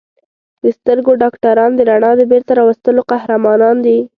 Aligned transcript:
د 0.63 0.65
سترګو 0.77 1.11
ډاکټران 1.21 1.71
د 1.75 1.79
رڼا 1.89 2.11
د 2.17 2.21
بېرته 2.31 2.51
راوستلو 2.59 3.01
قهرمانان 3.11 3.77
دي. 3.85 3.97